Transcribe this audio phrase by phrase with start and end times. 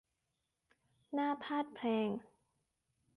[1.13, 2.09] หน้าพาทย์แผลง